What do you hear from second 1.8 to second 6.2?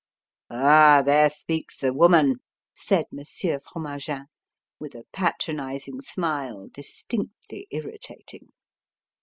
woman!" said Monsieur Fromagin, with a patronizing